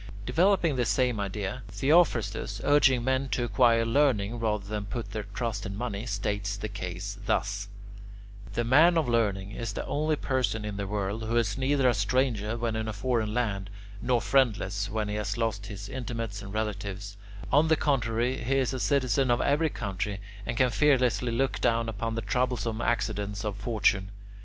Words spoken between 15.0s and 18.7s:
he has lost his intimates and relatives; on the contrary, he